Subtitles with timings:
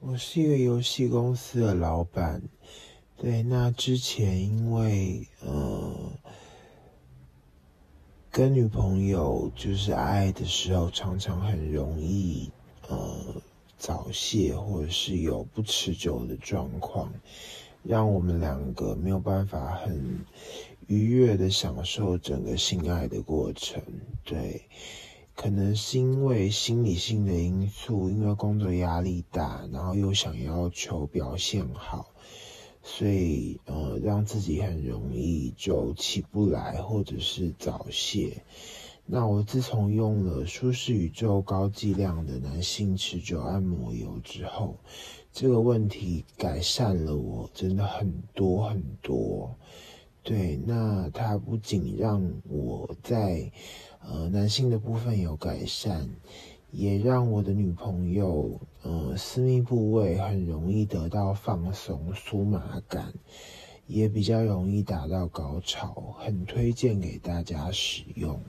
[0.00, 2.40] 我是一个游戏公司的老板，
[3.16, 6.12] 对，那之前因为呃
[8.30, 12.48] 跟女朋友就是爱的时候，常常很容易
[12.86, 13.42] 呃
[13.76, 17.12] 早泄，或者是有不持久的状况，
[17.82, 20.24] 让我们两个没有办法很
[20.86, 23.82] 愉悦的享受整个性爱的过程，
[24.22, 24.62] 对。
[25.40, 32.10] 可能是因为心理性的因素，因为工作压力大，然后又想要求表现好，
[32.82, 38.42] 所以呃，让自己很容易就起不来，或者是早泄。
[39.06, 44.76] 那我自从用了舒适宇宙高剂量的男性持久按摩油之后，
[45.32, 49.54] 这个问题改善了，我真的很多很多。
[50.24, 53.50] 对，那它不仅让我在
[54.10, 56.08] 呃男性的部分有改善，
[56.70, 63.12] 也让我的女朋友呃私密部位很容易得到放松、酥麻感，
[63.86, 68.40] 也比较容易达到高潮，很推荐给大家使用。